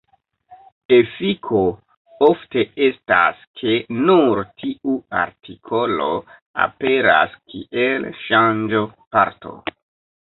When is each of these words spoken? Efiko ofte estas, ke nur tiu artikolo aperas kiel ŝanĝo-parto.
Efiko 0.95 1.59
ofte 2.27 2.63
estas, 2.87 3.43
ke 3.61 3.77
nur 3.99 4.41
tiu 4.63 4.95
artikolo 5.21 6.11
aperas 6.67 7.37
kiel 7.53 8.13
ŝanĝo-parto. 8.27 9.59